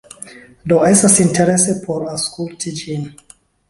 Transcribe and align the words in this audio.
Do, 0.71 0.79
estas 0.93 1.19
interese 1.27 1.79
por 1.87 2.09
aŭskulti 2.17 2.79
ĝin 2.85 3.11